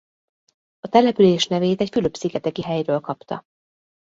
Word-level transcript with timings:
A 0.79 0.87
település 0.89 1.47
nevét 1.47 1.81
egy 1.81 1.89
Fülöp-szigeteki 1.89 2.61
helyről 2.63 2.99
kapta. 2.99 3.43